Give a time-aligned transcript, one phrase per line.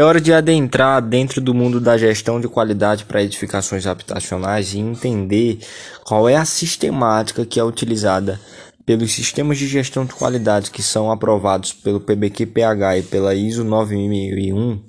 [0.00, 4.78] É hora de adentrar dentro do mundo da gestão de qualidade para edificações habitacionais e
[4.78, 5.58] entender
[6.06, 8.40] qual é a sistemática que é utilizada
[8.86, 14.82] pelos sistemas de gestão de qualidade que são aprovados pelo PBQ-PH e pela ISO 9001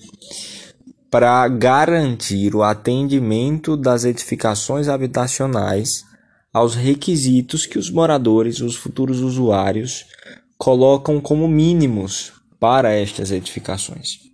[1.10, 6.06] para garantir o atendimento das edificações habitacionais
[6.54, 10.06] aos requisitos que os moradores, os futuros usuários,
[10.58, 14.31] colocam como mínimos para estas edificações.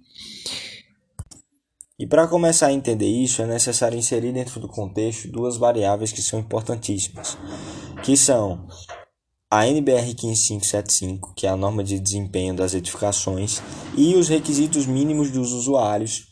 [2.00, 6.22] E para começar a entender isso, é necessário inserir dentro do contexto duas variáveis que
[6.22, 7.36] são importantíssimas,
[8.04, 8.68] que são
[9.50, 13.64] a NBR 15575, que é a norma de desempenho das edificações,
[13.98, 16.28] e os requisitos mínimos dos usuários,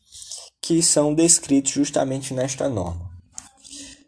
[0.62, 3.10] que são descritos justamente nesta norma.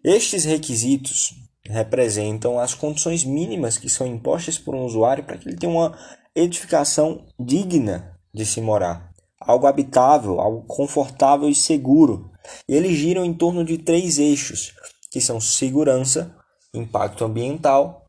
[0.03, 1.33] Estes requisitos
[1.65, 5.97] representam as condições mínimas que são impostas por um usuário para que ele tenha uma
[6.35, 9.06] edificação digna de se morar
[9.39, 12.31] algo habitável, algo confortável e seguro.
[12.67, 14.73] E eles giram em torno de três eixos,
[15.11, 16.35] que são segurança,
[16.73, 18.05] impacto ambiental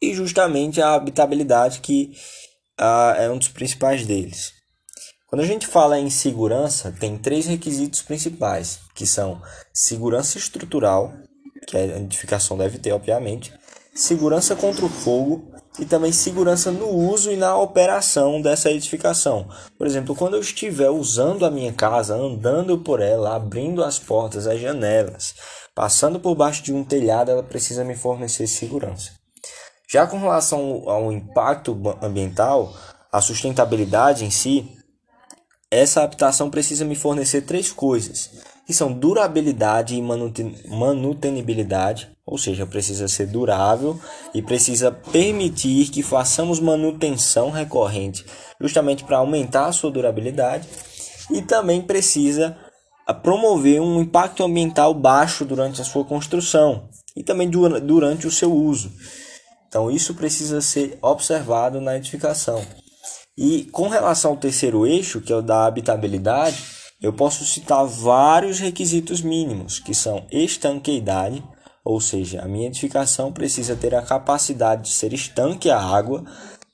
[0.00, 2.12] e justamente a habitabilidade, que
[2.80, 4.52] uh, é um dos principais deles.
[5.26, 9.40] Quando a gente fala em segurança, tem três requisitos principais, que são
[9.72, 11.12] segurança estrutural,
[11.66, 13.52] que a edificação deve ter, obviamente,
[13.94, 19.48] segurança contra o fogo e também segurança no uso e na operação dessa edificação.
[19.76, 24.46] Por exemplo, quando eu estiver usando a minha casa, andando por ela, abrindo as portas,
[24.46, 25.34] as janelas,
[25.74, 29.12] passando por baixo de um telhado, ela precisa me fornecer segurança.
[29.90, 32.72] Já com relação ao impacto ambiental,
[33.12, 34.76] a sustentabilidade em si,
[35.70, 38.30] essa habitação precisa me fornecer três coisas,
[38.66, 40.02] que são durabilidade e
[40.68, 44.00] manutenibilidade, ou seja, precisa ser durável
[44.32, 48.24] e precisa permitir que façamos manutenção recorrente,
[48.60, 50.66] justamente para aumentar a sua durabilidade,
[51.30, 52.56] e também precisa
[53.06, 58.52] ah, promover um impacto ambiental baixo durante a sua construção e também durante o seu
[58.52, 58.90] uso.
[59.68, 62.64] Então, isso precisa ser observado na edificação.
[63.36, 68.58] E com relação ao terceiro eixo, que é o da habitabilidade, eu posso citar vários
[68.58, 71.42] requisitos mínimos, que são estanqueidade,
[71.84, 76.24] ou seja, a minha edificação precisa ter a capacidade de ser estanque à água,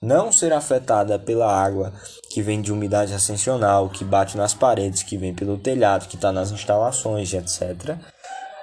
[0.01, 1.93] não ser afetada pela água
[2.31, 6.33] que vem de umidade ascensional, que bate nas paredes, que vem pelo telhado, que está
[6.33, 7.99] nas instalações, etc.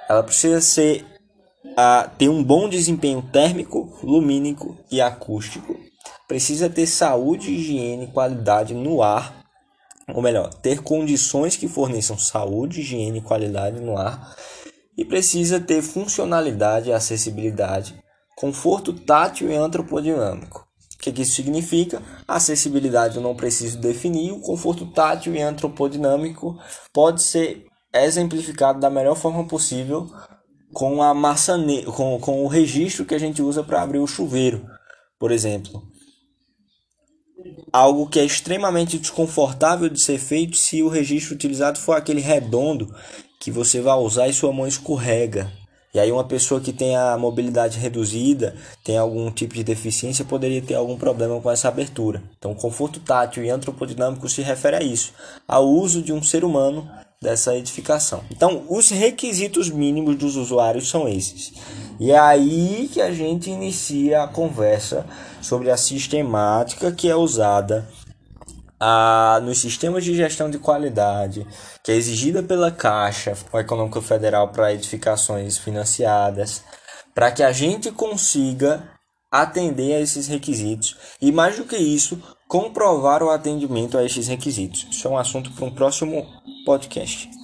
[0.08, 1.04] Ela precisa ser
[1.76, 5.76] a, ter um bom desempenho térmico, lumínico e acústico.
[6.26, 9.44] Precisa ter saúde, higiene e qualidade no ar,
[10.14, 14.34] ou melhor, ter condições que forneçam saúde, higiene e qualidade no ar
[14.96, 18.02] e precisa ter funcionalidade acessibilidade,
[18.36, 20.66] conforto tátil e antropodinâmico.
[20.94, 22.02] O que, que isso significa?
[22.26, 26.58] Acessibilidade eu não preciso definir, o conforto tátil e antropodinâmico
[26.92, 30.10] pode ser exemplificado da melhor forma possível
[30.72, 31.84] com a maçane...
[31.84, 34.66] com, com o registro que a gente usa para abrir o chuveiro,
[35.18, 35.82] por exemplo.
[37.72, 42.94] Algo que é extremamente desconfortável de ser feito se o registro utilizado for aquele redondo
[43.38, 45.52] que você vai usar e sua mão escorrega.
[45.94, 48.54] E aí uma pessoa que tem a mobilidade reduzida,
[48.84, 52.22] tem algum tipo de deficiência, poderia ter algum problema com essa abertura.
[52.38, 55.12] Então, conforto tátil e antropodinâmico se refere a isso,
[55.46, 56.88] ao uso de um ser humano
[57.20, 58.22] dessa edificação.
[58.30, 61.52] Então, os requisitos mínimos dos usuários são esses.
[61.98, 65.04] E é aí que a gente inicia a conversa
[65.40, 67.88] sobre a sistemática que é usada
[68.80, 71.46] a, nos sistemas de gestão de qualidade,
[71.82, 76.62] que é exigida pela Caixa Econômica Federal para edificações financiadas,
[77.14, 78.82] para que a gente consiga
[79.30, 84.86] atender a esses requisitos e, mais do que isso, comprovar o atendimento a esses requisitos.
[84.90, 86.26] Isso é um assunto para um próximo
[86.64, 87.28] podcast.